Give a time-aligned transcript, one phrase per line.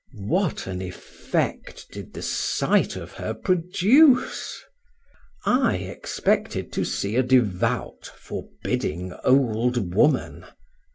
[0.17, 4.59] What an effect did the sight of her produce!
[5.45, 10.49] I expected to see a devout, forbidding old woman; M.